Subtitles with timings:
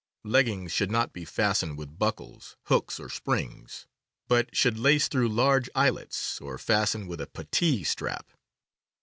[0.23, 3.85] Leggings should not be fastened with buckles, hooks, or springs,
[4.27, 8.31] but should lace through large eyelets or fasten with a puttee strap.